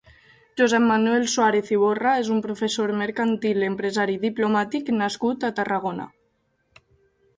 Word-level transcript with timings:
Josep 0.59 0.83
Manuel 0.91 1.25
Suàrez 1.33 1.69
Iborra 1.75 2.15
és 2.23 2.31
un 2.37 2.41
professor 2.47 2.93
mercantil, 3.03 3.67
empresari 3.69 4.17
i 4.21 4.23
diplomàtic 4.27 4.91
nascut 4.99 5.47
a 5.51 5.53
Tarragona. 5.61 6.09